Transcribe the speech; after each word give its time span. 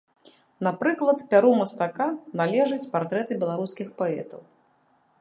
Напрыклад, 0.67 1.17
пяру 1.33 1.51
мастака 1.59 2.07
належаць 2.41 2.89
партрэты 2.97 3.41
беларускіх 3.45 3.87
паэтаў. 4.01 4.41